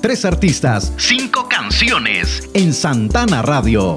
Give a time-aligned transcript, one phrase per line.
[0.00, 3.96] Tres artistas, cinco canciones en Santana Radio.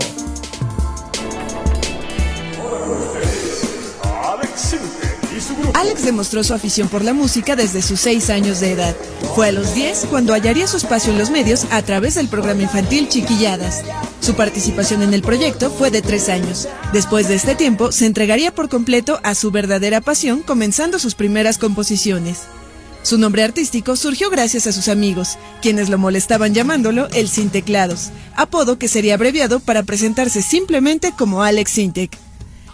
[5.73, 8.95] Alex demostró su afición por la música desde sus seis años de edad.
[9.33, 12.63] Fue a los 10 cuando hallaría su espacio en los medios a través del programa
[12.63, 13.83] infantil Chiquilladas.
[14.19, 16.67] Su participación en el proyecto fue de tres años.
[16.91, 21.57] Después de este tiempo, se entregaría por completo a su verdadera pasión, comenzando sus primeras
[21.57, 22.41] composiciones.
[23.03, 28.11] Su nombre artístico surgió gracias a sus amigos, quienes lo molestaban llamándolo el Sin Teclados,
[28.33, 32.17] apodo que sería abreviado para presentarse simplemente como Alex Sintec.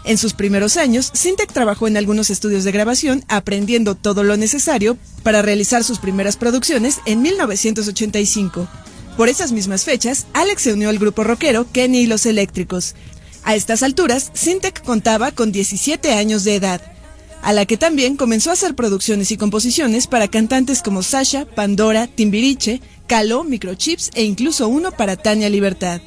[0.04, 4.96] En sus primeros años, Sintec trabajó en algunos estudios de grabación, aprendiendo todo lo necesario
[5.24, 8.68] para realizar sus primeras producciones en 1985.
[9.16, 12.94] Por esas mismas fechas, Alex se unió al grupo rockero Kenny y los Eléctricos.
[13.42, 16.99] A estas alturas, Sintec contaba con 17 años de edad
[17.42, 22.06] a la que también comenzó a hacer producciones y composiciones para cantantes como Sasha, Pandora,
[22.06, 26.00] Timbiriche, Calo, Microchips e incluso uno para Tania Libertad.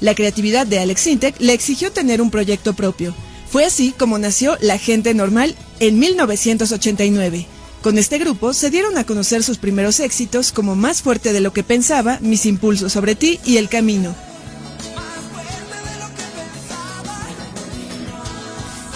[0.00, 3.14] La creatividad de Alex Sintek le exigió tener un proyecto propio.
[3.48, 7.46] Fue así como nació La Gente Normal en 1989.
[7.82, 11.52] Con este grupo se dieron a conocer sus primeros éxitos como Más fuerte de lo
[11.52, 14.14] que pensaba, Mis impulsos sobre ti y El Camino.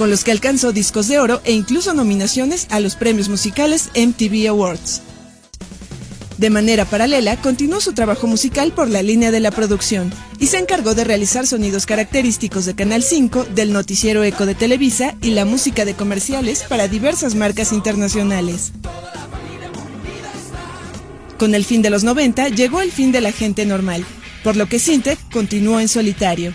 [0.00, 4.48] Con los que alcanzó discos de oro e incluso nominaciones a los premios musicales MTV
[4.48, 5.02] Awards.
[6.38, 10.56] De manera paralela, continuó su trabajo musical por la línea de la producción y se
[10.56, 15.44] encargó de realizar sonidos característicos de Canal 5, del noticiero Eco de Televisa y la
[15.44, 18.72] música de comerciales para diversas marcas internacionales.
[21.38, 24.06] Con el fin de los 90 llegó el fin de la gente normal,
[24.44, 26.54] por lo que Sintec continuó en solitario.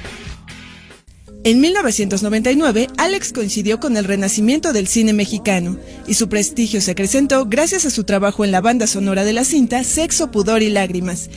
[1.45, 7.45] En 1999, Alex coincidió con el renacimiento del cine mexicano y su prestigio se acrecentó
[7.45, 11.29] gracias a su trabajo en la banda sonora de la cinta Sexo, Pudor y Lágrimas,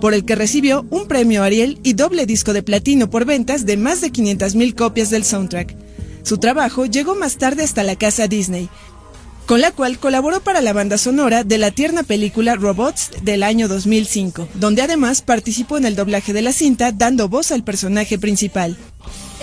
[0.00, 3.76] por el que recibió un premio Ariel y doble disco de platino por ventas de
[3.76, 5.76] más de 500.000 copias del soundtrack.
[6.24, 8.68] Su trabajo llegó más tarde hasta la casa Disney,
[9.46, 13.68] con la cual colaboró para la banda sonora de la tierna película Robots del año
[13.68, 18.76] 2005, donde además participó en el doblaje de la cinta dando voz al personaje principal.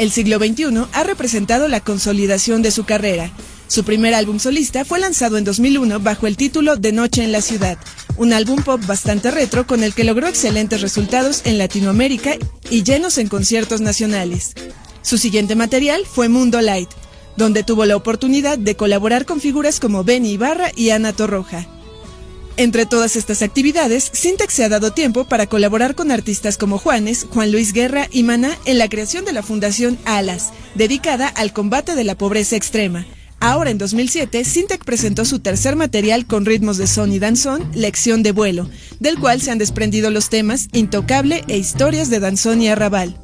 [0.01, 3.31] El siglo XXI ha representado la consolidación de su carrera.
[3.67, 7.41] Su primer álbum solista fue lanzado en 2001 bajo el título De Noche en la
[7.43, 7.77] Ciudad,
[8.17, 12.31] un álbum pop bastante retro con el que logró excelentes resultados en Latinoamérica
[12.71, 14.55] y llenos en conciertos nacionales.
[15.03, 16.89] Su siguiente material fue Mundo Light,
[17.37, 21.67] donde tuvo la oportunidad de colaborar con figuras como Benny Ibarra y Ana Torroja.
[22.61, 27.25] Entre todas estas actividades, Syntax se ha dado tiempo para colaborar con artistas como Juanes,
[27.31, 31.95] Juan Luis Guerra y Maná en la creación de la Fundación Alas, dedicada al combate
[31.95, 33.07] de la pobreza extrema.
[33.39, 38.21] Ahora en 2007, Syntax presentó su tercer material con ritmos de son y danzón, Lección
[38.21, 38.69] de vuelo,
[38.99, 43.17] del cual se han desprendido los temas Intocable e Historias de danzón y arrabal.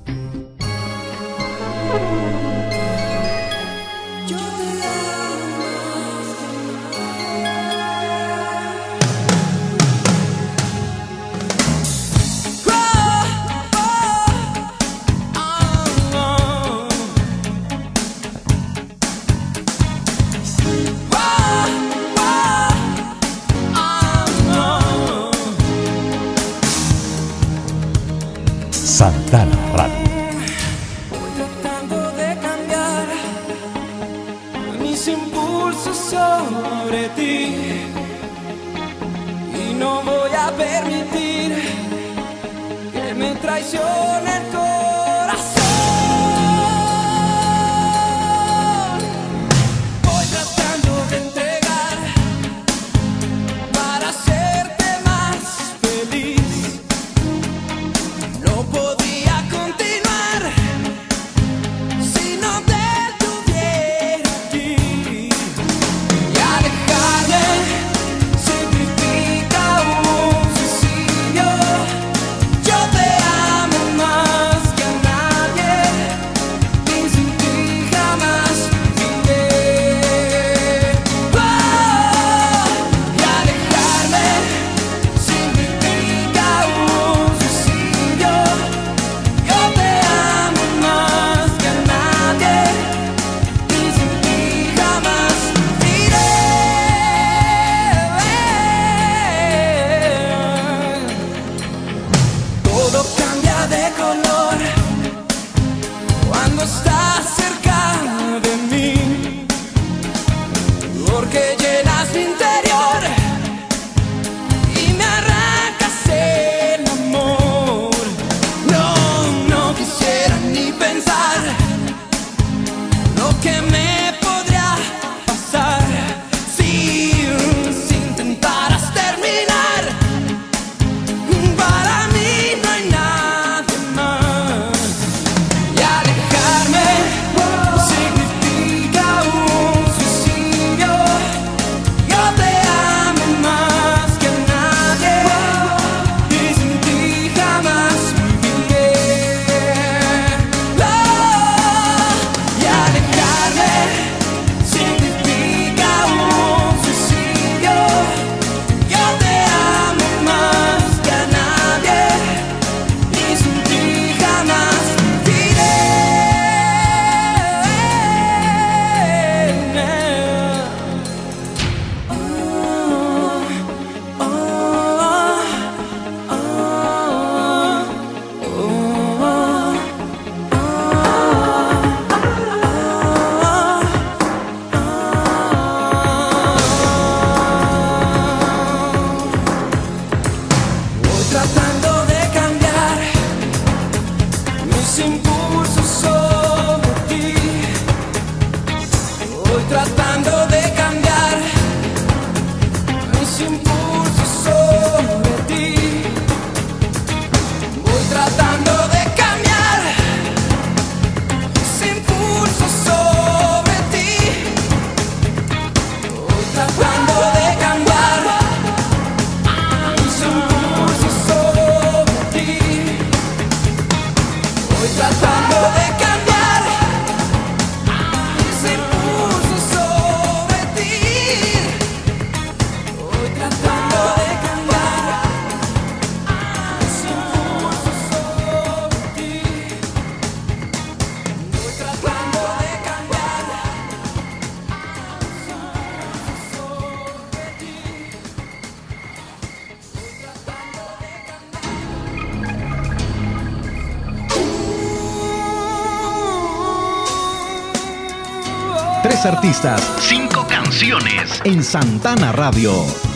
[259.27, 259.81] Artistas.
[260.00, 261.41] Cinco canciones.
[261.44, 263.06] En Santana Radio.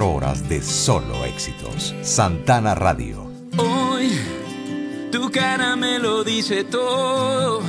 [0.00, 1.94] Horas de solo éxitos.
[2.02, 3.30] Santana Radio.
[3.56, 4.10] Hoy
[5.10, 7.60] tu cara me lo dice todo.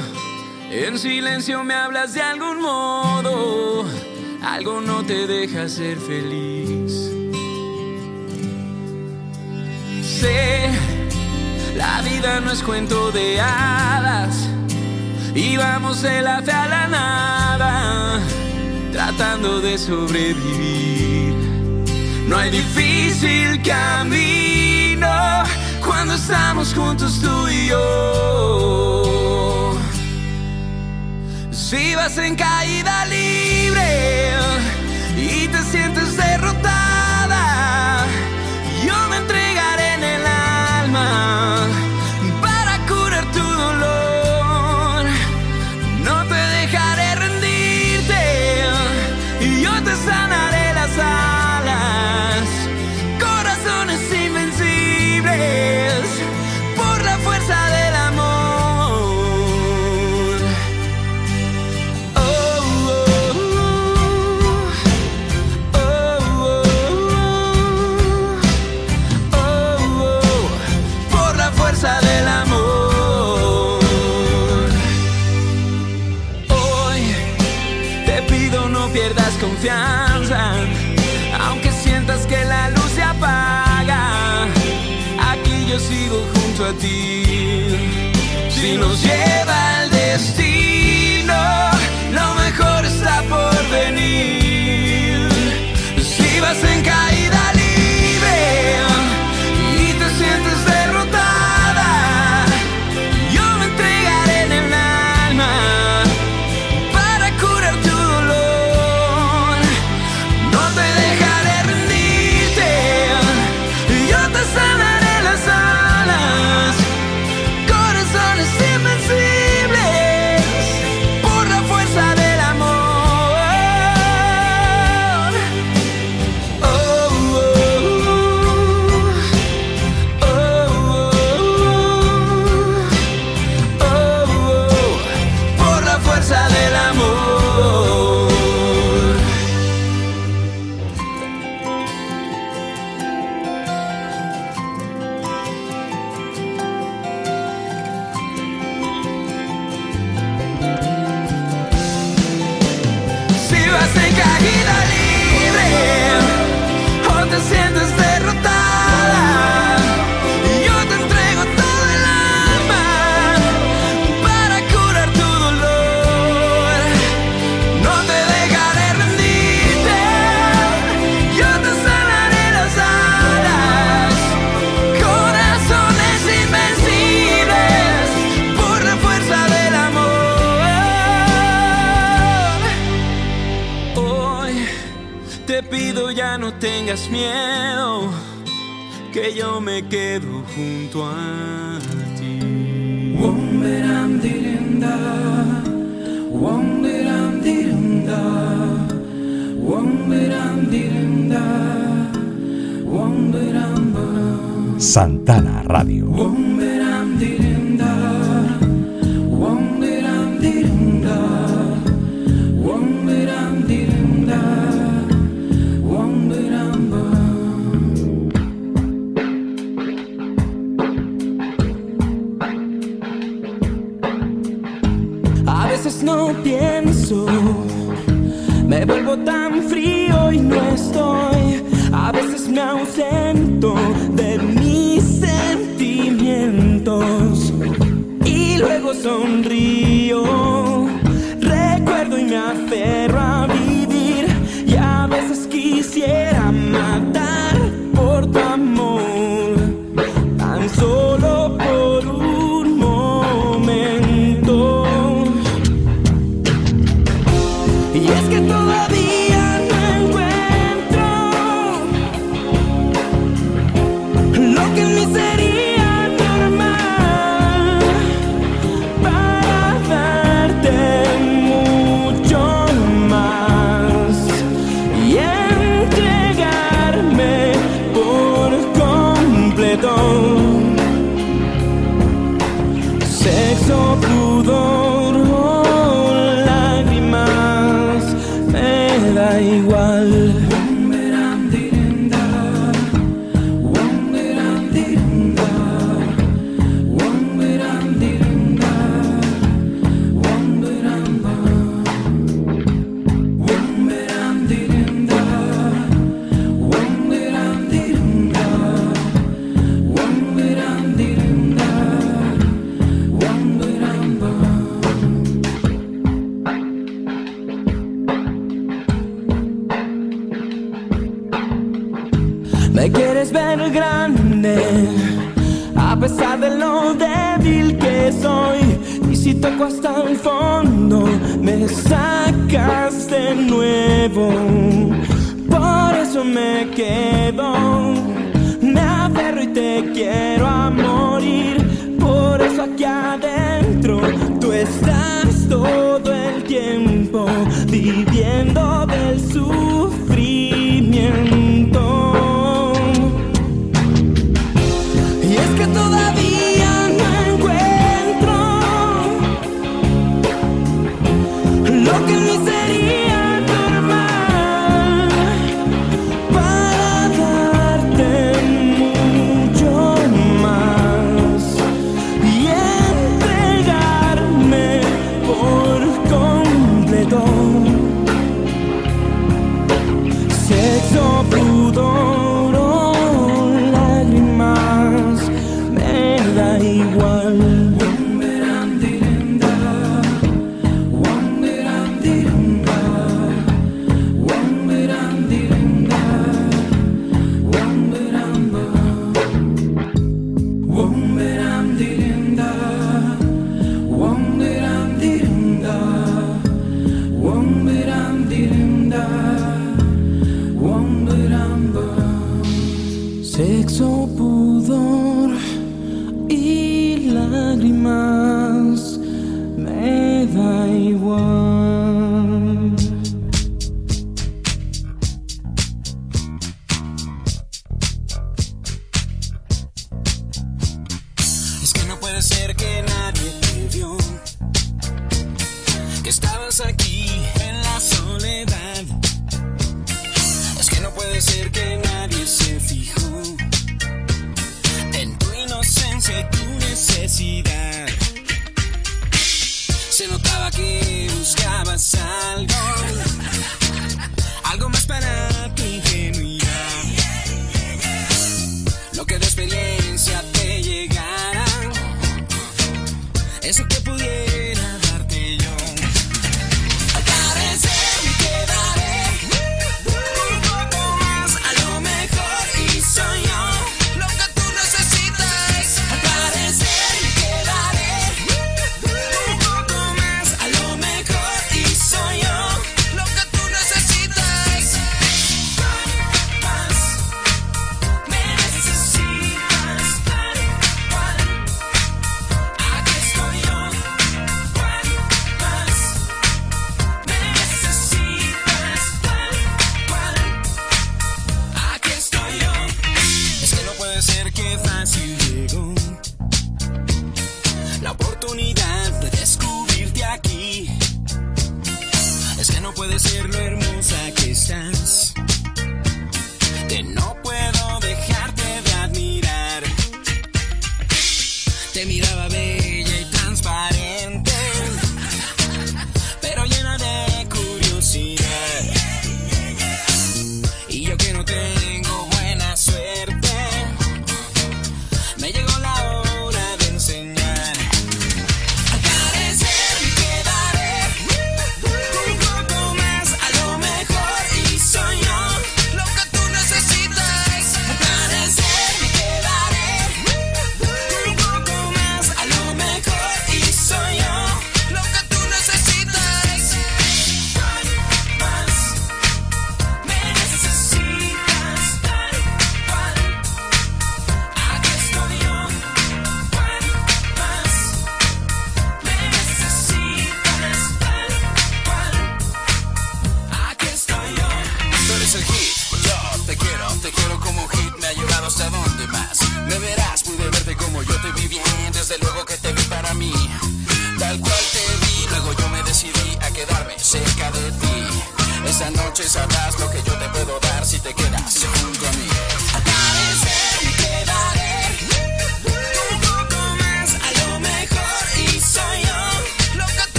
[0.70, 3.86] En silencio me hablas de algún modo.
[4.43, 7.12] Algo no te deja ser feliz.
[10.03, 10.70] Sé,
[11.77, 14.50] la vida no es cuento de hadas.
[15.34, 18.20] Y vamos de la fe a la nada,
[18.91, 21.33] tratando de sobrevivir.
[22.34, 25.44] No hay difícil camino
[25.86, 29.78] cuando estamos juntos tú y yo.
[31.52, 34.32] Si vas en caída libre
[35.16, 36.62] y te sientes derrotada,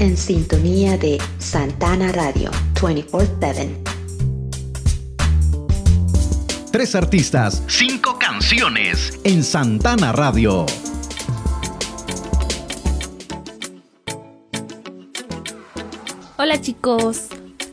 [0.00, 3.68] en sintonía de Santana Radio 24/7.
[6.72, 10.64] Tres artistas, cinco canciones en Santana Radio.
[16.38, 17.26] Hola chicos,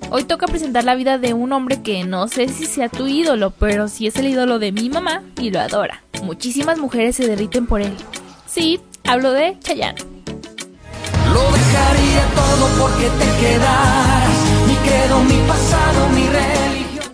[0.09, 3.51] hoy toca presentar la vida de un hombre que no sé si sea tu ídolo,
[3.51, 6.03] pero sí es el ídolo de mi mamá y lo adora.
[6.23, 7.95] Muchísimas mujeres se derriten por él.
[8.45, 10.16] Sí, hablo de Chayanne.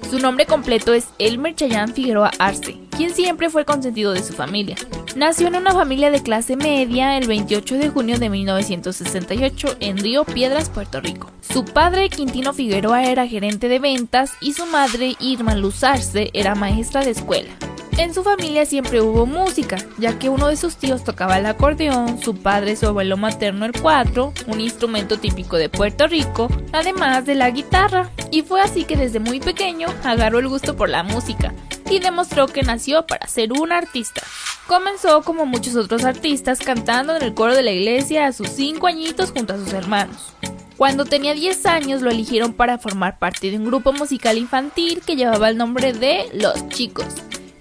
[0.09, 4.33] Su nombre completo es Elmer Chayanne Figueroa Arce, quien siempre fue el consentido de su
[4.33, 4.75] familia.
[5.15, 10.23] Nació en una familia de clase media el 28 de junio de 1968 en Río
[10.23, 11.31] Piedras, Puerto Rico.
[11.41, 16.53] Su padre, Quintino Figueroa, era gerente de ventas y su madre, Irma Luz Arce, era
[16.53, 17.51] maestra de escuela.
[17.97, 22.19] En su familia siempre hubo música, ya que uno de sus tíos tocaba el acordeón,
[22.19, 27.35] su padre su abuelo materno el cuatro, un instrumento típico de Puerto Rico, además de
[27.35, 28.09] la guitarra.
[28.31, 31.53] Y fue así que desde muy pequeño agarró el gusto por la música
[31.89, 34.23] y demostró que nació para ser un artista.
[34.65, 38.87] Comenzó como muchos otros artistas cantando en el coro de la iglesia a sus 5
[38.87, 40.33] añitos junto a sus hermanos.
[40.77, 45.15] Cuando tenía 10 años lo eligieron para formar parte de un grupo musical infantil que
[45.15, 47.05] llevaba el nombre de Los Chicos.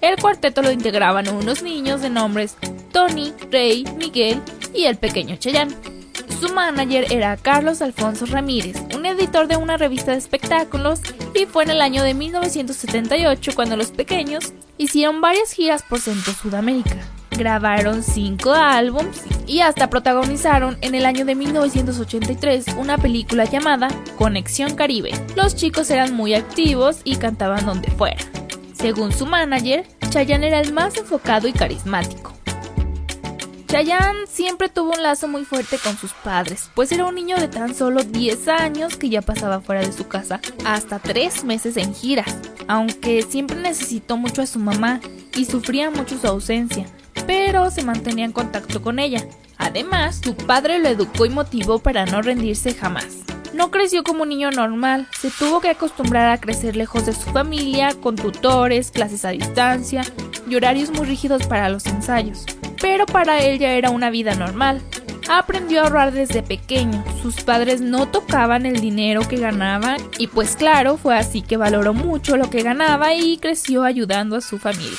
[0.03, 2.57] El cuarteto lo integraban unos niños de nombres
[2.91, 4.41] Tony, Rey, Miguel
[4.73, 5.73] y el pequeño Cheyenne.
[6.41, 10.99] Su manager era Carlos Alfonso Ramírez, un editor de una revista de espectáculos,
[11.33, 16.33] y fue en el año de 1978 cuando los pequeños hicieron varias giras por Centro
[16.33, 16.97] Sudamérica.
[17.31, 23.87] Grabaron cinco álbums y hasta protagonizaron en el año de 1983 una película llamada
[24.17, 25.11] Conexión Caribe.
[25.37, 28.17] Los chicos eran muy activos y cantaban donde fuera.
[28.83, 32.33] Según su manager, Chayanne era el más enfocado y carismático.
[33.65, 37.47] Chayanne siempre tuvo un lazo muy fuerte con sus padres, pues era un niño de
[37.47, 41.95] tan solo 10 años que ya pasaba fuera de su casa hasta 3 meses en
[41.95, 42.31] giras,
[42.67, 45.01] aunque siempre necesitó mucho a su mamá
[45.35, 46.85] y sufría mucho su ausencia,
[47.25, 49.25] pero se mantenía en contacto con ella.
[49.57, 53.07] Además, su padre lo educó y motivó para no rendirse jamás.
[53.53, 57.29] No creció como un niño normal, se tuvo que acostumbrar a crecer lejos de su
[57.29, 60.01] familia, con tutores, clases a distancia
[60.49, 62.45] y horarios muy rígidos para los ensayos.
[62.81, 64.81] Pero para él ya era una vida normal.
[65.29, 70.55] Aprendió a ahorrar desde pequeño, sus padres no tocaban el dinero que ganaba y pues
[70.55, 74.97] claro, fue así que valoró mucho lo que ganaba y creció ayudando a su familia.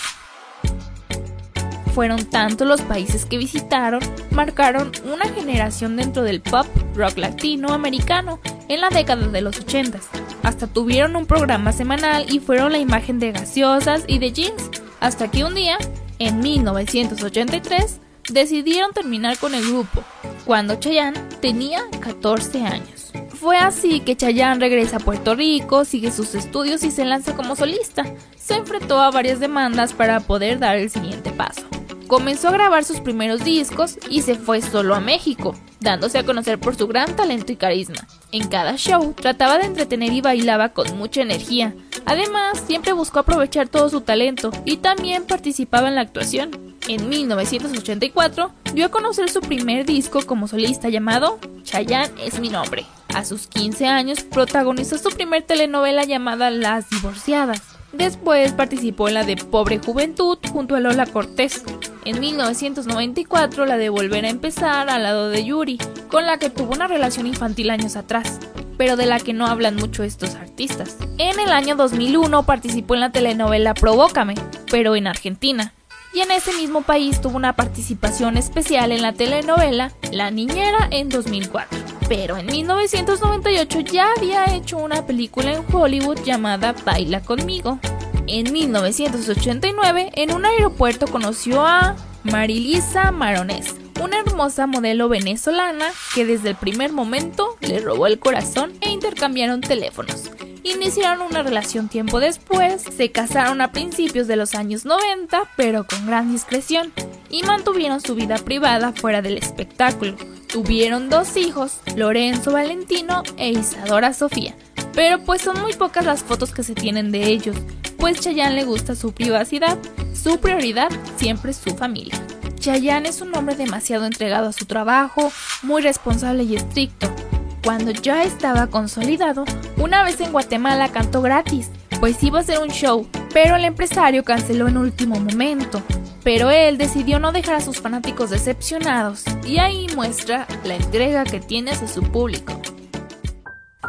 [1.95, 4.01] Fueron tantos los países que visitaron,
[4.33, 10.01] marcaron una generación dentro del pop rock latinoamericano en la década de los 80.
[10.43, 15.31] Hasta tuvieron un programa semanal y fueron la imagen de gaseosas y de jeans, hasta
[15.31, 15.79] que un día,
[16.19, 20.03] en 1983, decidieron terminar con el grupo,
[20.45, 23.13] cuando Chayanne tenía 14 años.
[23.29, 27.55] Fue así que Chayanne regresa a Puerto Rico, sigue sus estudios y se lanza como
[27.55, 28.05] solista.
[28.37, 31.63] Se enfrentó a varias demandas para poder dar el siguiente paso.
[32.07, 36.61] Comenzó a grabar sus primeros discos y se fue solo a México, dándose a conocer
[36.61, 38.07] por su gran talento y carisma.
[38.33, 41.75] En cada show trataba de entretener y bailaba con mucha energía.
[42.05, 46.75] Además, siempre buscó aprovechar todo su talento y también participaba en la actuación.
[46.87, 52.85] En 1984 dio a conocer su primer disco como solista llamado Chayanne es mi nombre.
[53.15, 57.63] A sus 15 años protagonizó su primer telenovela llamada Las Divorciadas.
[57.93, 61.63] Después participó en la de Pobre Juventud junto a Lola Cortés.
[62.05, 66.75] En 1994 la de Volver a empezar al lado de Yuri, con la que tuvo
[66.75, 68.41] una relación infantil años atrás,
[68.77, 70.99] pero de la que no hablan mucho estos artistas.
[71.17, 74.35] En el año 2001 participó en la telenovela Provócame,
[74.71, 75.73] pero en Argentina.
[76.13, 81.09] Y en ese mismo país tuvo una participación especial en la telenovela La Niñera en
[81.09, 81.79] 2004.
[82.07, 87.81] Pero en 1998 ya había hecho una película en Hollywood llamada Baila conmigo.
[88.27, 96.51] En 1989, en un aeropuerto conoció a Marilisa Maronés, una hermosa modelo venezolana que desde
[96.51, 100.31] el primer momento le robó el corazón e intercambiaron teléfonos.
[100.63, 106.07] Iniciaron una relación tiempo después, se casaron a principios de los años 90, pero con
[106.07, 106.95] gran discreción,
[107.29, 110.17] y mantuvieron su vida privada fuera del espectáculo.
[110.47, 114.57] Tuvieron dos hijos, Lorenzo Valentino e Isadora Sofía,
[114.95, 117.57] pero pues son muy pocas las fotos que se tienen de ellos,
[117.99, 119.79] pues Chayanne le gusta su privacidad,
[120.15, 122.15] su prioridad siempre es su familia.
[122.59, 127.15] Chayanne es un hombre demasiado entregado a su trabajo, muy responsable y estricto.
[127.63, 129.45] Cuando ya estaba consolidado,
[129.79, 134.25] una vez en Guatemala cantó gratis, pues iba a ser un show, pero el empresario
[134.25, 135.83] canceló en último momento.
[136.23, 141.41] Pero él decidió no dejar a sus fanáticos decepcionados y ahí muestra la entrega que
[141.41, 142.61] tiene hacia su público.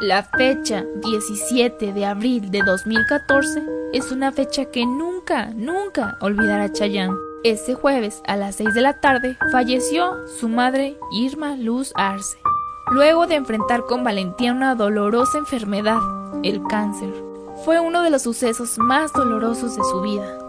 [0.02, 7.16] La fecha 17 de abril de 2014 es una fecha que nunca, nunca olvidará Chayanne.
[7.46, 12.38] Ese jueves a las 6 de la tarde falleció su madre Irma Luz Arce,
[12.92, 16.00] luego de enfrentar con valentía una dolorosa enfermedad,
[16.44, 17.14] el cáncer.
[17.64, 20.45] Fue uno de los sucesos más dolorosos de su vida.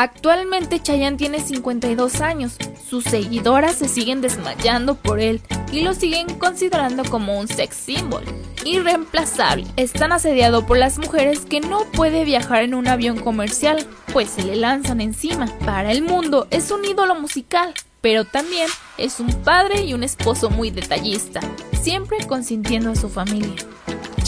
[0.00, 2.56] Actualmente Chayanne tiene 52 años.
[2.88, 5.40] Sus seguidoras se siguen desmayando por él
[5.72, 8.22] y lo siguen considerando como un sex symbol.
[8.64, 9.66] Irreemplazable.
[9.74, 14.44] Están asediado por las mujeres que no puede viajar en un avión comercial, pues se
[14.44, 15.46] le lanzan encima.
[15.66, 20.48] Para el mundo es un ídolo musical, pero también es un padre y un esposo
[20.48, 21.40] muy detallista,
[21.72, 23.56] siempre consintiendo a su familia.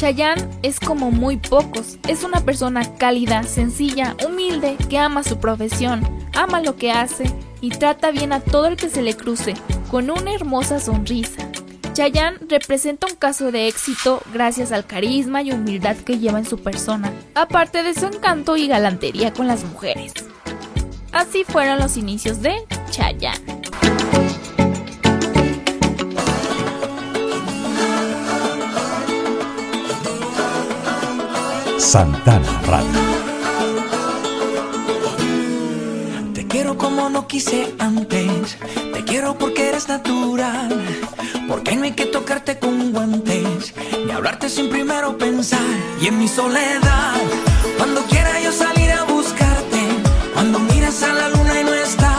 [0.01, 1.99] Chayanne es como muy pocos.
[2.09, 6.01] Es una persona cálida, sencilla, humilde, que ama su profesión,
[6.33, 9.53] ama lo que hace y trata bien a todo el que se le cruce,
[9.91, 11.47] con una hermosa sonrisa.
[11.93, 16.59] Chayanne representa un caso de éxito gracias al carisma y humildad que lleva en su
[16.59, 20.15] persona, aparte de su encanto y galantería con las mujeres.
[21.13, 22.55] Así fueron los inicios de
[22.91, 23.60] Chayanne.
[31.91, 33.01] Santana Radio.
[36.33, 38.57] Te quiero como no quise antes,
[38.93, 40.69] te quiero porque eres natural,
[41.49, 43.75] porque no hay que tocarte con guantes,
[44.07, 45.59] ni hablarte sin primero pensar.
[46.01, 47.17] Y en mi soledad,
[47.77, 49.81] cuando quiera yo salir a buscarte,
[50.33, 52.15] cuando miras a la luna y no está,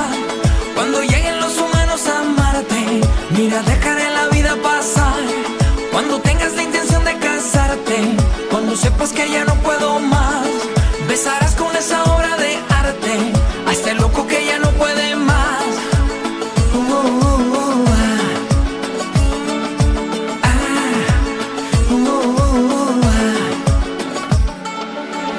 [0.76, 3.00] cuando lleguen los humanos a amarte,
[3.38, 5.22] mira, dejaré la vida pasar,
[5.94, 7.18] cuando tengas la intención de
[8.72, 10.48] cuando sepas que ya no puedo más,
[11.06, 13.18] besarás con esa obra de arte
[13.68, 15.66] a este loco que ya no puede más.
[16.74, 17.86] Uh, uh, uh.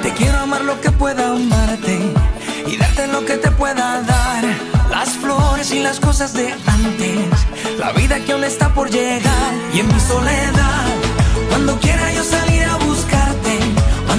[0.03, 1.97] Te quiero amar lo que pueda amarte
[2.67, 4.43] y darte lo que te pueda dar.
[4.91, 7.17] Las flores y las cosas de antes,
[7.79, 10.85] la vida que aún está por llegar y en mi soledad,
[11.49, 12.02] cuando quiera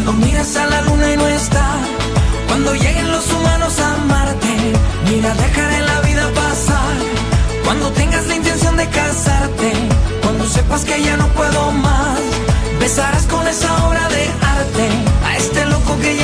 [0.04, 1.66] cuando miras a la luna y no está,
[2.46, 4.54] cuando lleguen los humanos a amarte,
[5.08, 6.94] mira, dejaré la vida pasar,
[7.64, 9.72] cuando tengas la intención de casarte,
[10.22, 12.20] cuando sepas que ya no puedo más,
[12.80, 14.24] besarás con esa obra de
[14.58, 14.88] arte.
[15.26, 16.23] A este loco que ya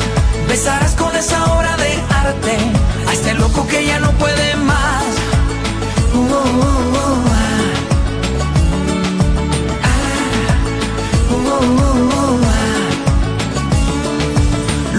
[0.51, 2.57] besarás con esa obra de arte
[3.07, 5.05] a este loco que ya no puede más.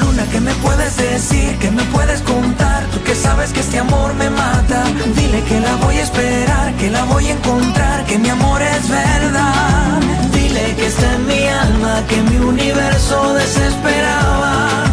[0.01, 1.59] Luna, ¿qué me puedes decir?
[1.59, 2.87] ¿Qué me puedes contar?
[2.87, 4.85] Tú que sabes que este amor me mata.
[5.15, 8.89] Dile que la voy a esperar, que la voy a encontrar, que mi amor es
[8.89, 10.01] verdad.
[10.33, 14.92] Dile que está en mi alma, que mi universo desesperaba.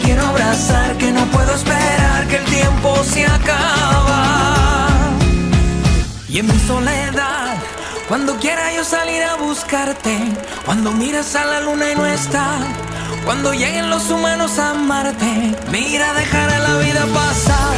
[0.00, 4.88] Quiero abrazar, que no puedo esperar, que el tiempo se acaba.
[6.28, 7.56] Y en mi soledad,
[8.08, 10.18] cuando quiera yo salir a buscarte,
[10.64, 12.58] cuando miras a la luna y no está,
[13.24, 17.76] cuando lleguen los humanos a amarte, mira, dejará la vida pasar.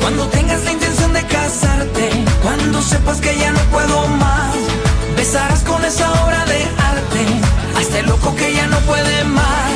[0.00, 2.10] Cuando tengas la intención de casarte,
[2.42, 4.56] cuando sepas que ya no puedo más,
[5.16, 7.26] besarás con esa obra de arte
[7.76, 9.72] a este loco que ya no puede más.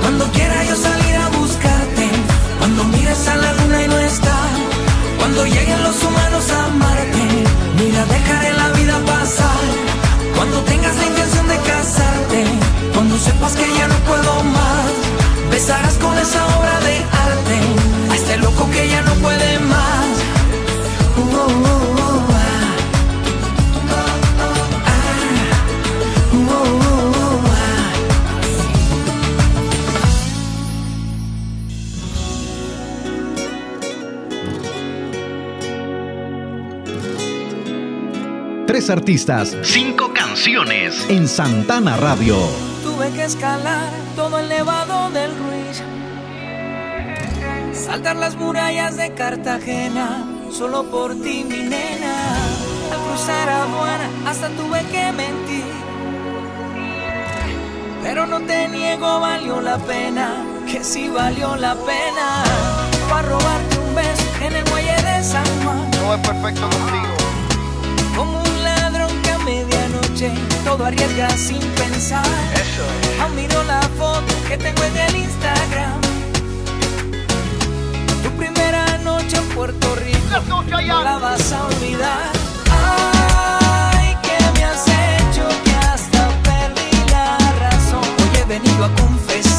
[0.00, 1.09] Cuando quiera yo salir a
[3.20, 4.36] cuando mires a la luna y no está,
[5.18, 7.22] cuando lleguen los humanos a amarte,
[7.76, 9.68] mira, dejaré la vida pasar.
[10.36, 12.44] Cuando tengas la intención de casarte,
[12.94, 14.92] cuando sepas que ya no puedo más,
[15.50, 16.96] besarás con esa obra de
[17.28, 17.58] arte
[18.10, 20.08] a este loco que ya no puede más.
[21.16, 21.79] Uh, uh,
[38.80, 39.56] mejores artistas.
[39.62, 42.36] Cinco canciones en Santana Radio.
[42.82, 45.82] Tuve que escalar todo el nevado del Ruiz.
[47.74, 52.36] Saltar las murallas de Cartagena, solo por ti, mi nena.
[52.92, 55.64] Al cruzar aduana, hasta tuve que mentir.
[58.02, 62.44] Pero no te niego, valió la pena, que sí valió la pena.
[63.10, 65.90] Para robarte un beso en el muelle de San Juan.
[66.02, 67.14] No es perfecto contigo.
[68.16, 68.49] Como
[70.20, 72.24] medianoche todo arriesga sin pensar.
[72.54, 72.82] Eso
[73.14, 73.20] es.
[73.20, 76.00] Aún miro la foto que tengo en el Instagram.
[78.22, 80.18] Tu primera noche en Puerto Rico.
[80.48, 82.32] No la vas a olvidar.
[82.70, 88.04] Ay, que me has hecho que hasta perdí la razón.
[88.18, 89.49] Hoy he venido a confesarte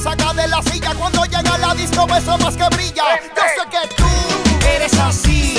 [0.00, 0.94] saca de la silla.
[0.94, 3.04] Cuando llega la disco, beso más que brilla.
[3.36, 4.04] Yo sé que tú
[4.66, 5.54] Eres así,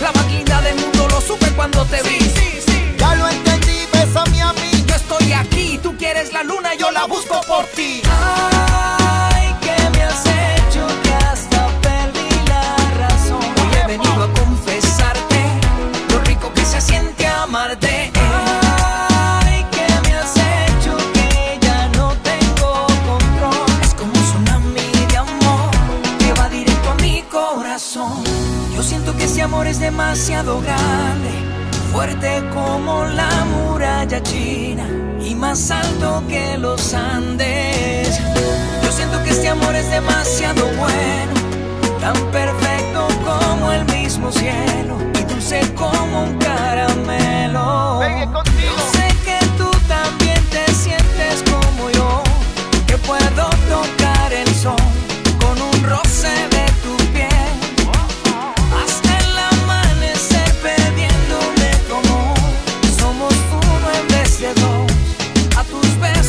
[0.00, 2.18] la más linda del mundo, lo supe cuando te vi.
[2.98, 4.84] ya lo entendí, bésame a mí.
[4.86, 8.02] Yo estoy aquí, tú quieres la luna, yo la busco por ti.
[34.22, 34.86] China
[35.20, 38.20] y más alto que los Andes.
[38.82, 41.32] Yo siento que este amor es demasiado bueno,
[42.00, 47.98] tan perfecto como el mismo cielo y dulce como un caramelo.
[47.98, 49.05] Baby, contigo.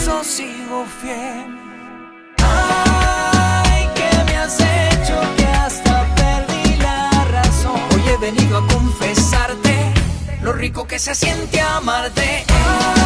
[0.07, 1.57] Besos sigo fiel.
[2.37, 7.79] Ay, que me has hecho que hasta perdí la razón.
[7.93, 9.93] Hoy he venido a confesarte
[10.41, 12.45] lo rico que se siente amarte.
[12.49, 12.96] Ay,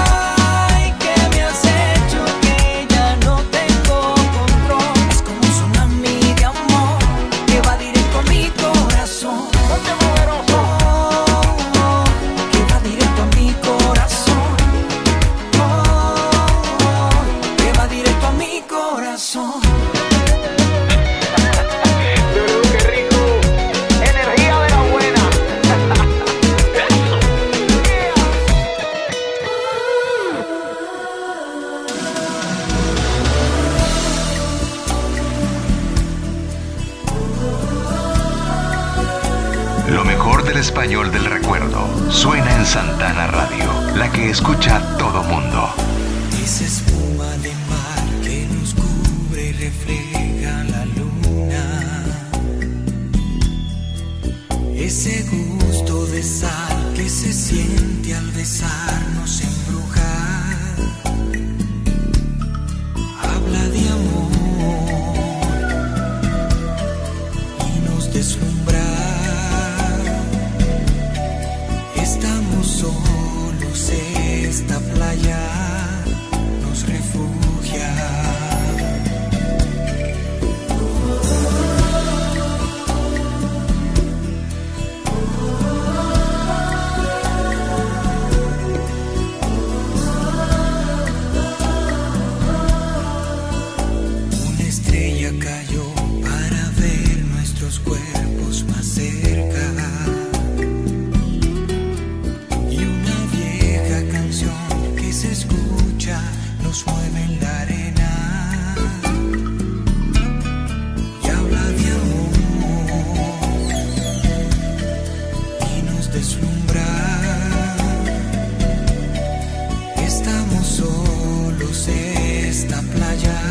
[121.72, 123.41] esta playa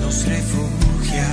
[0.00, 1.26] nos refugia.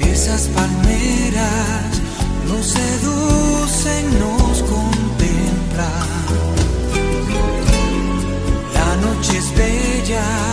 [0.00, 2.00] Esas palmeras
[2.46, 6.06] nos seducen, nos contemplan.
[8.74, 10.45] La noche es bella.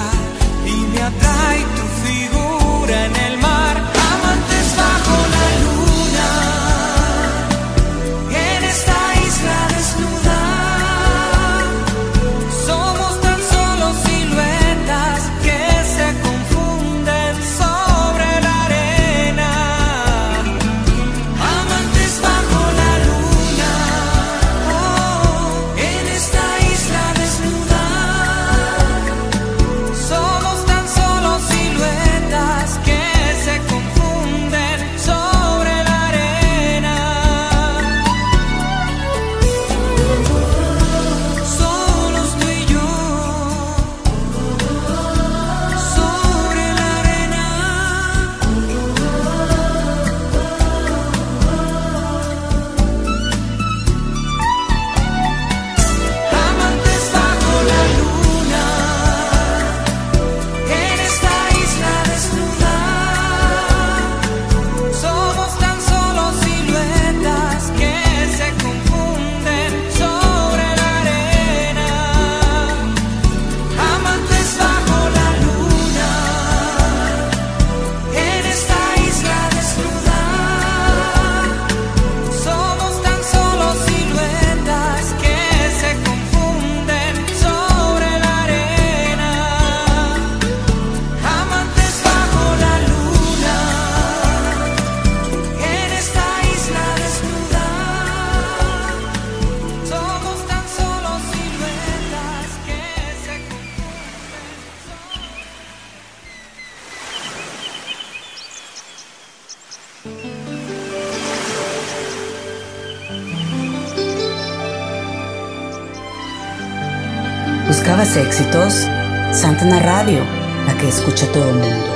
[117.67, 118.87] ¿Buscabas éxitos?
[119.31, 120.19] Santana Radio,
[120.67, 121.93] la que escucha todo el mundo.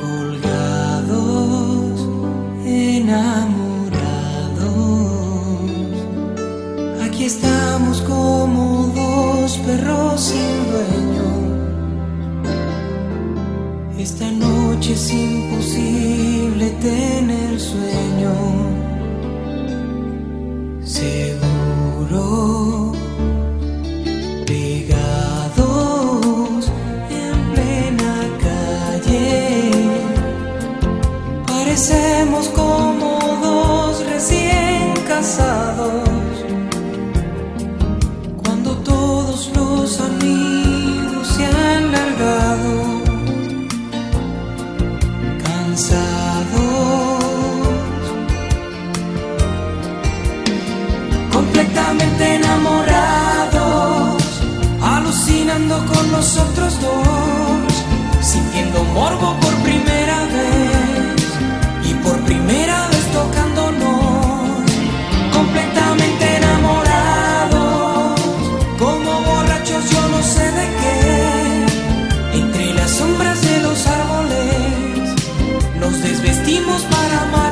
[0.00, 2.00] Colgados,
[2.66, 4.00] enamorados,
[7.04, 11.30] aquí estamos como dos perros sin dueño.
[13.98, 18.32] Esta noche es imposible tener sueño.
[20.82, 22.79] Seguro
[58.70, 61.24] sintiendo morbo por primera vez
[61.84, 64.70] y por primera vez tocándonos,
[65.32, 68.20] completamente enamorados,
[68.78, 75.14] como borrachos yo no sé de qué, entre las sombras de los árboles
[75.80, 77.49] nos desvestimos para amar.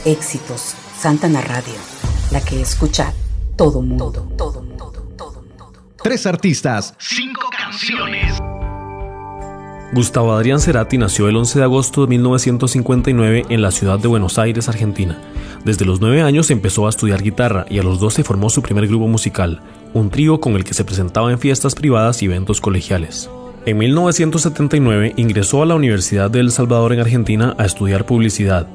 [0.00, 1.74] Los éxitos, Santana Radio,
[2.30, 3.12] la que escucha
[3.56, 4.10] todo mundo.
[4.36, 5.72] Todo, mundo, todo mundo.
[6.02, 8.38] Tres artistas, cinco canciones.
[9.92, 14.38] Gustavo Adrián Cerati nació el 11 de agosto de 1959 en la ciudad de Buenos
[14.38, 15.18] Aires, Argentina.
[15.64, 18.86] Desde los 9 años empezó a estudiar guitarra y a los 12 formó su primer
[18.86, 19.60] grupo musical,
[19.92, 23.28] un trío con el que se presentaba en fiestas privadas y eventos colegiales.
[23.66, 28.68] En 1979 ingresó a la Universidad de El Salvador en Argentina a estudiar publicidad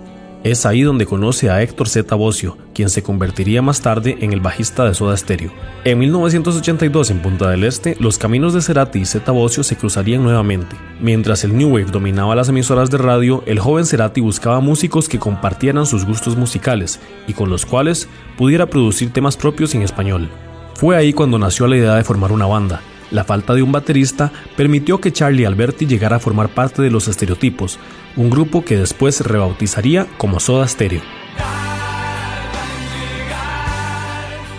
[0.45, 2.13] es ahí donde conoce a Héctor Z.
[2.13, 5.51] Bocio, quien se convertiría más tarde en el bajista de Soda Stereo.
[5.83, 9.31] En 1982, en Punta del Este, los caminos de Cerati y Z.
[9.31, 10.75] Bocio se cruzarían nuevamente.
[11.01, 15.17] Mientras el New Wave dominaba las emisoras de radio, el joven Cerati buscaba músicos que
[15.17, 20.29] compartieran sus gustos musicales y con los cuales pudiera producir temas propios en español.
[20.75, 22.81] Fue ahí cuando nació la idea de formar una banda,
[23.11, 27.07] la falta de un baterista permitió que Charlie Alberti llegara a formar parte de los
[27.07, 27.79] estereotipos,
[28.15, 31.01] un grupo que después rebautizaría como Soda Stereo.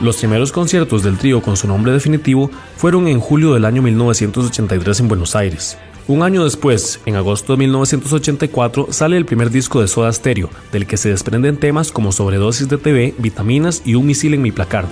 [0.01, 5.01] Los primeros conciertos del trío con su nombre definitivo fueron en julio del año 1983
[5.01, 5.79] en Buenos Aires.
[6.07, 10.87] Un año después, en agosto de 1984, sale el primer disco de Soda Stereo, del
[10.87, 14.87] que se desprenden temas como Sobredosis de TV, Vitaminas y Un misil en mi placard.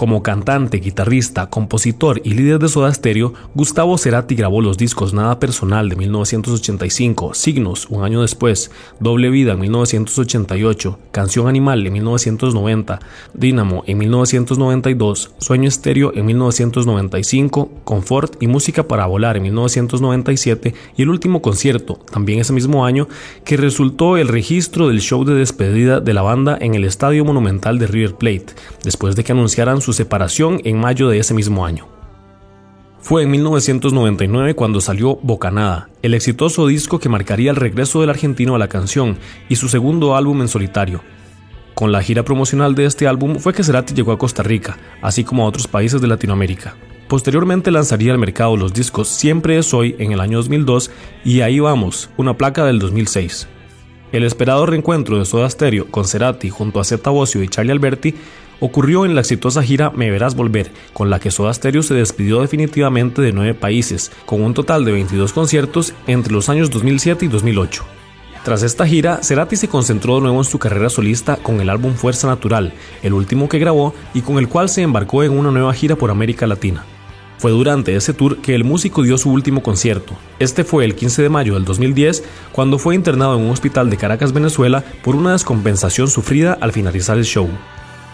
[0.00, 5.38] Como cantante, guitarrista, compositor y líder de Soda Stereo, Gustavo Cerati grabó los discos Nada
[5.38, 12.98] Personal de 1985, Signos un año después, Doble Vida en 1988, Canción Animal en 1990,
[13.34, 21.02] Dynamo en 1992, Sueño Estéreo en 1995, Confort y Música para Volar en 1997 y
[21.02, 23.06] el último concierto, también ese mismo año,
[23.44, 27.78] que resultó el registro del show de despedida de la banda en el Estadio Monumental
[27.78, 31.88] de River Plate, después de que anunciaran su separación en mayo de ese mismo año.
[33.00, 38.54] Fue en 1999 cuando salió Bocanada, el exitoso disco que marcaría el regreso del argentino
[38.54, 39.16] a la canción
[39.48, 41.00] y su segundo álbum en solitario.
[41.74, 45.24] Con la gira promocional de este álbum fue que Cerati llegó a Costa Rica, así
[45.24, 46.76] como a otros países de Latinoamérica.
[47.08, 50.90] Posteriormente lanzaría al mercado los discos Siempre es hoy en el año 2002
[51.24, 53.48] y Ahí vamos, una placa del 2006.
[54.12, 58.14] El esperado reencuentro de Soda Stereo con Cerati junto a Zeta Bosio y Charlie Alberti
[58.60, 62.40] ocurrió en la exitosa gira Me Verás Volver, con la que Soda Stereo se despidió
[62.40, 67.28] definitivamente de nueve países, con un total de 22 conciertos entre los años 2007 y
[67.28, 67.84] 2008.
[68.44, 71.92] Tras esta gira, Cerati se concentró de nuevo en su carrera solista con el álbum
[71.92, 75.74] Fuerza Natural, el último que grabó y con el cual se embarcó en una nueva
[75.74, 76.84] gira por América Latina.
[77.36, 80.14] Fue durante ese tour que el músico dio su último concierto.
[80.38, 83.96] Este fue el 15 de mayo del 2010, cuando fue internado en un hospital de
[83.96, 87.48] Caracas, Venezuela, por una descompensación sufrida al finalizar el show.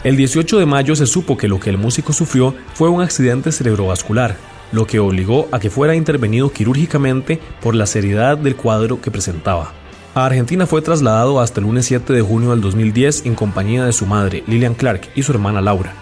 [0.05, 3.51] El 18 de mayo se supo que lo que el músico sufrió fue un accidente
[3.51, 4.37] cerebrovascular,
[4.73, 9.73] lo que obligó a que fuera intervenido quirúrgicamente por la seriedad del cuadro que presentaba.
[10.15, 13.93] A Argentina fue trasladado hasta el lunes 7 de junio del 2010 en compañía de
[13.93, 15.93] su madre, Lilian Clark, y su hermana Laura.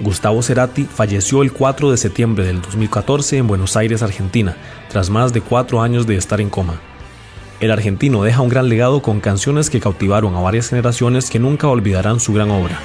[0.00, 4.56] Gustavo Cerati falleció el 4 de septiembre del 2014 en Buenos Aires, Argentina,
[4.88, 6.80] tras más de cuatro años de estar en coma.
[7.60, 11.68] El argentino deja un gran legado con canciones que cautivaron a varias generaciones que nunca
[11.68, 12.78] olvidarán su gran obra.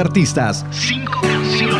[0.00, 1.79] Artistas, cinco canciones.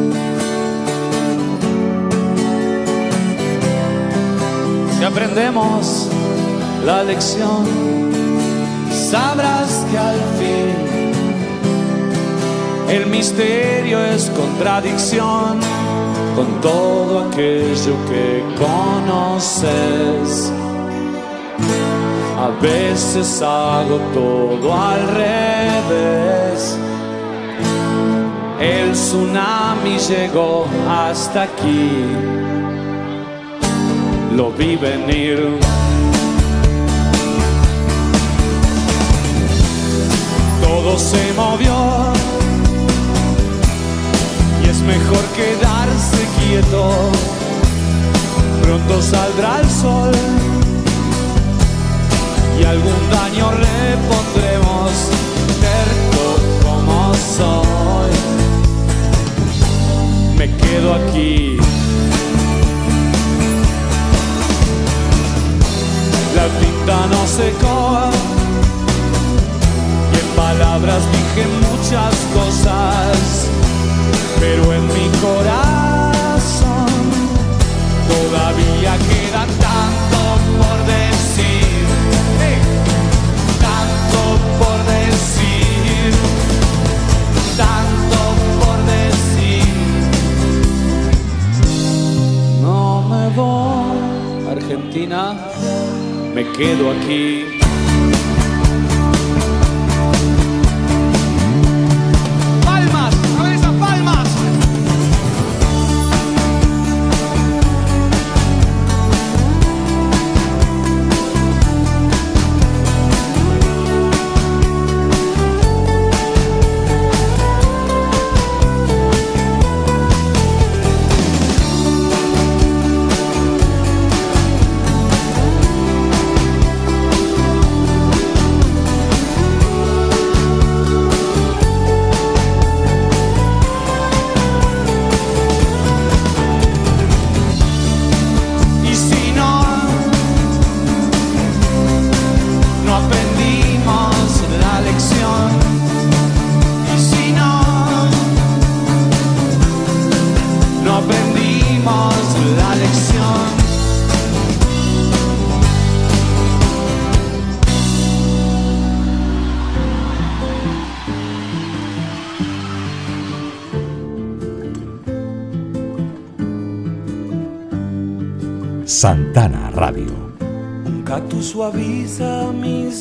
[5.01, 6.07] Si aprendemos
[6.85, 7.65] la lección,
[8.91, 11.11] sabrás que al fin
[12.87, 15.59] el misterio es contradicción
[16.35, 20.53] con todo aquello que conoces.
[22.37, 26.77] A veces hago todo al revés.
[28.59, 32.50] El tsunami llegó hasta aquí.
[34.35, 35.59] Lo vi venir.
[40.61, 42.13] Todo se movió.
[44.63, 46.91] Y es mejor quedarse quieto.
[48.61, 50.11] Pronto saldrá el sol
[52.59, 54.91] y algún daño repondremos,
[55.59, 56.25] terco
[56.63, 58.11] como soy.
[60.37, 61.57] Me quedo aquí.
[66.87, 68.09] no se coa.
[70.13, 73.47] Y en palabras dije muchas cosas,
[74.39, 76.87] pero en mi corazón
[78.07, 80.21] todavía queda tanto
[80.57, 81.85] por decir,
[83.67, 84.21] tanto
[84.59, 86.11] por decir,
[87.57, 88.19] tanto
[88.59, 89.75] por decir.
[92.61, 95.50] No me voy, Argentina
[96.33, 97.60] me quedo aquí.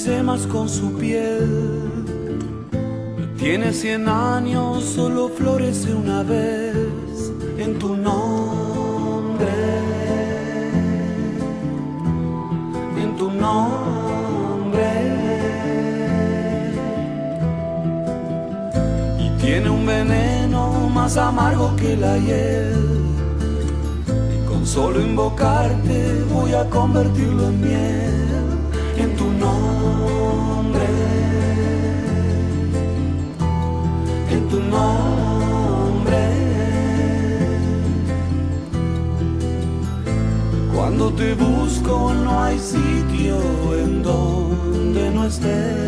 [0.01, 1.91] semas con su piel.
[3.39, 6.75] Tiene cien años, solo florece una vez
[7.59, 9.47] en tu nombre.
[13.03, 14.89] En tu nombre.
[19.19, 22.73] Y tiene un veneno más amargo que la hiel.
[24.35, 28.30] Y con solo invocarte voy a convertirlo en miel.
[45.31, 45.80] Stay.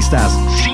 [0.00, 0.73] Canciones.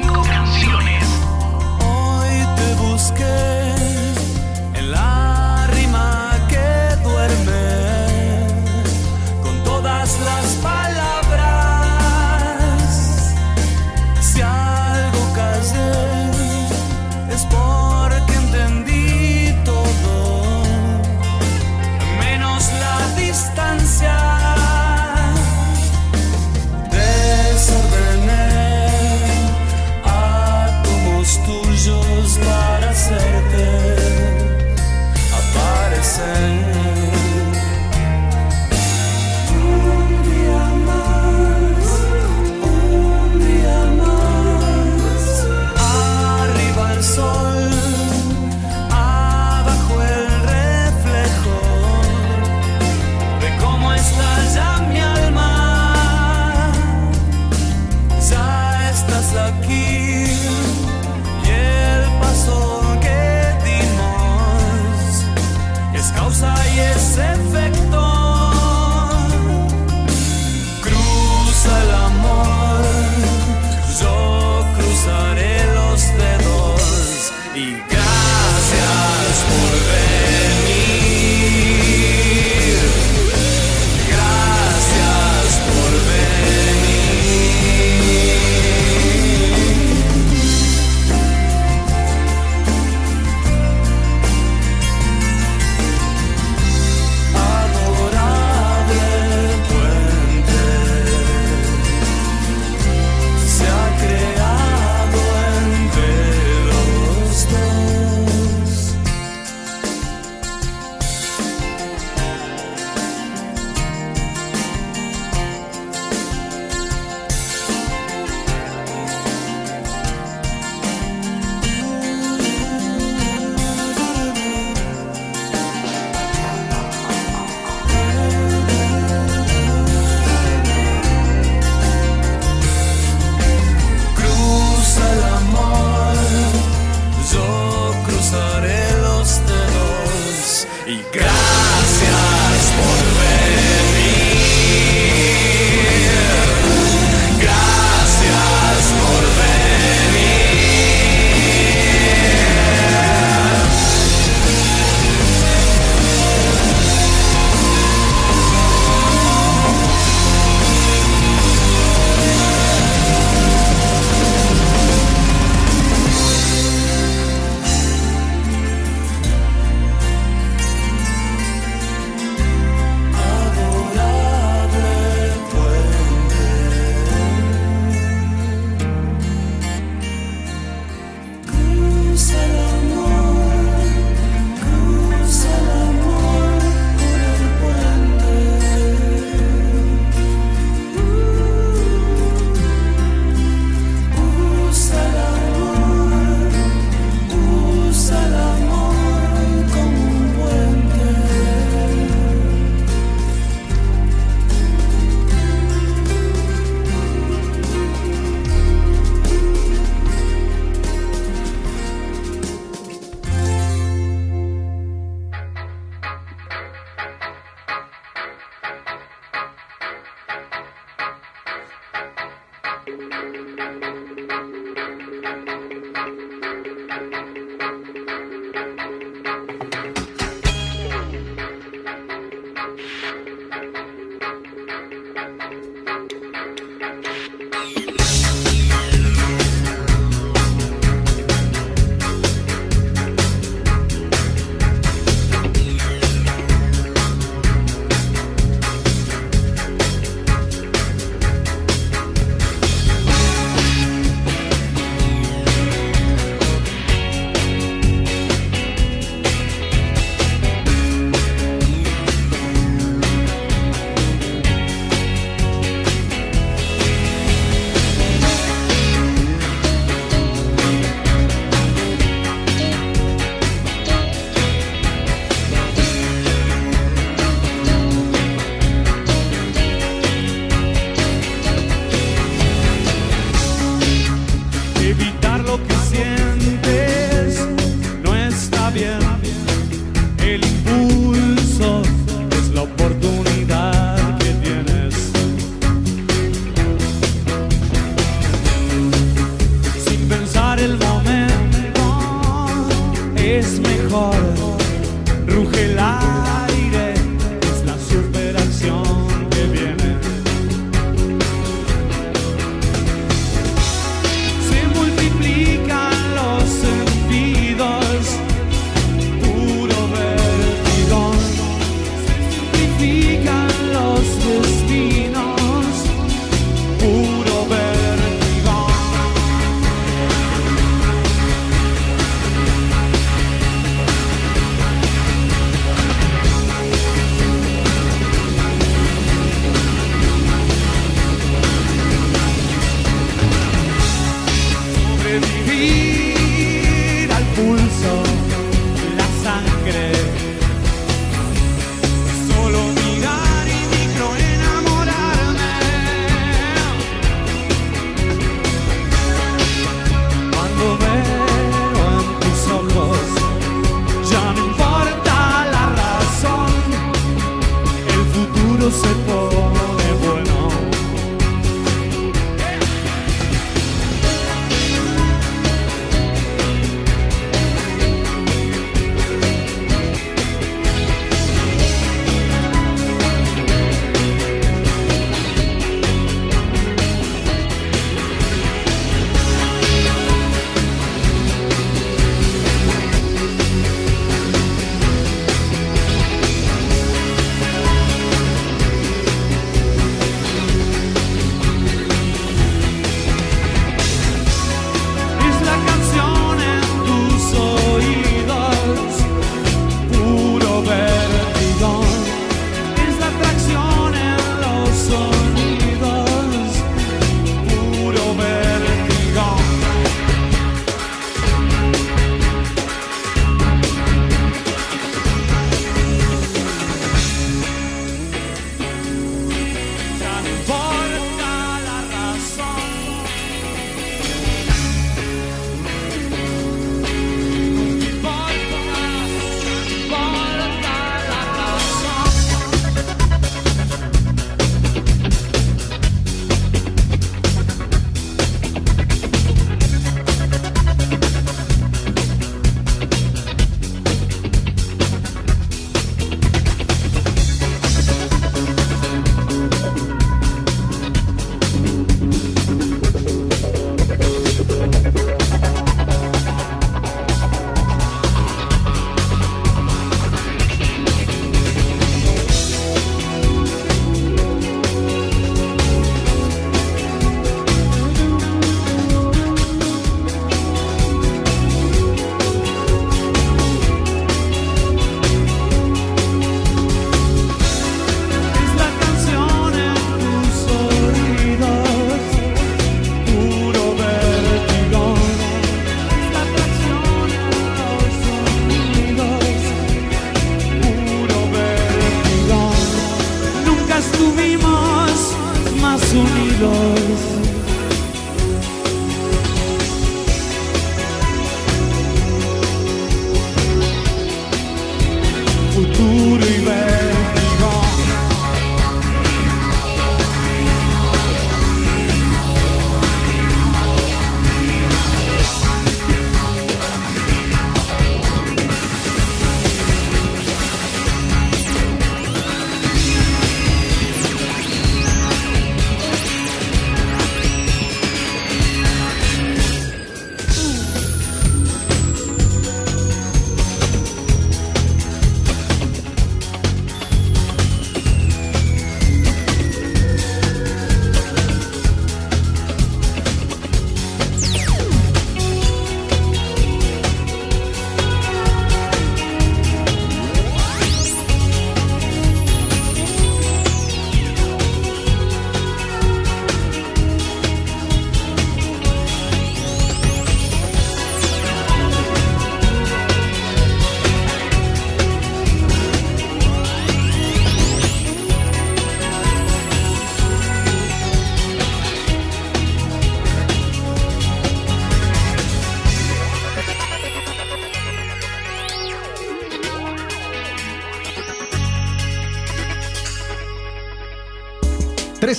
[59.51, 59.90] lucky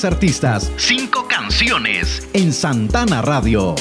[0.05, 3.75] artistas, cinco canciones en Santana Radio.